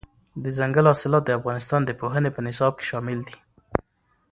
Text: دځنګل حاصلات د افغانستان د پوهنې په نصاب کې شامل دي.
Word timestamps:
دځنګل 0.43 0.85
حاصلات 0.91 1.23
د 1.25 1.29
افغانستان 1.39 1.81
د 1.85 1.91
پوهنې 1.99 2.29
په 2.33 2.41
نصاب 2.47 2.73
کې 2.77 2.85
شامل 2.91 3.19
دي. 3.27 3.37